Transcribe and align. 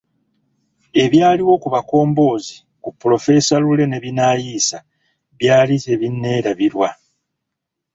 Ebyaliwo 1.03 1.53
ku 1.61 1.67
Bakomboozi 1.75 2.55
ku 2.83 2.89
polofeesa 2.99 3.55
Lule 3.63 3.85
ne 3.87 3.99
Binaisa 4.03 4.77
byali 5.39 5.75
tebinneerabirwa. 5.85 6.89